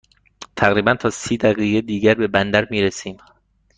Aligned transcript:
تقریباً 0.55 0.93
تا 0.95 1.09
سی 1.09 1.37
دقیقه 1.37 1.81
دیگر 1.81 2.13
به 2.15 2.27
بندر 2.27 2.67
می 2.71 2.81
رسیم. 2.81 3.17